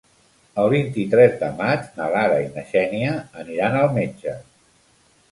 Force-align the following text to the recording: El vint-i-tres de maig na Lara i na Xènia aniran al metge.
El 0.61 0.67
vint-i-tres 0.73 1.35
de 1.41 1.49
maig 1.59 1.83
na 1.99 2.07
Lara 2.13 2.39
i 2.45 2.47
na 2.55 2.63
Xènia 2.69 3.11
aniran 3.43 3.77
al 3.83 3.93
metge. 3.99 4.35